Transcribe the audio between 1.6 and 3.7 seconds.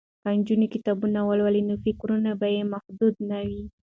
نو فکرونه به یې محدود نه وي.